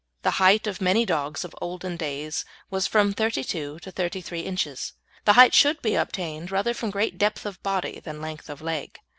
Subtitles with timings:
[0.23, 4.39] The height of many dogs of olden days was from thirty two to thirty three
[4.39, 4.93] inches.
[5.25, 8.97] The height should be obtained rather from great depth of body than length of leg.